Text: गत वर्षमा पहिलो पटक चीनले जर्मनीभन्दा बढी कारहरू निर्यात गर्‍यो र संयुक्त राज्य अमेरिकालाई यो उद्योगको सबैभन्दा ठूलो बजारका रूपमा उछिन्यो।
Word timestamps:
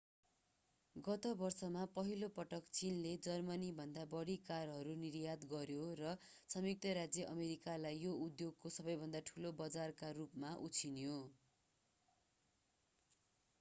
गत 0.95 1.25
वर्षमा 1.39 1.81
पहिलो 1.97 2.29
पटक 2.37 2.69
चीनले 2.77 3.09
जर्मनीभन्दा 3.25 4.05
बढी 4.13 4.37
कारहरू 4.47 4.95
निर्यात 5.01 5.45
गर्‍यो 5.51 5.83
र 5.99 6.13
संयुक्त 6.49 6.93
राज्य 6.99 7.27
अमेरिकालाई 7.33 8.01
यो 8.05 8.13
उद्योगको 8.25 8.71
सबैभन्दा 8.77 9.21
ठूलो 9.31 9.51
बजारका 9.61 10.09
रूपमा 10.19 10.55
उछिन्यो। 10.69 11.19